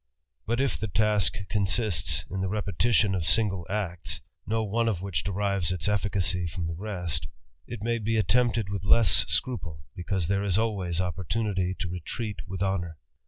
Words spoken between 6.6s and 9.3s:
the rest, it may attempted with less